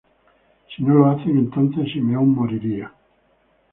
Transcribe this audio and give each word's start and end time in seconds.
Si 0.75 0.81
no 0.81 0.95
lo 0.95 1.11
hacen, 1.11 1.37
entonces 1.37 1.91
Simeón 1.93 2.29
moriría. 2.33 2.91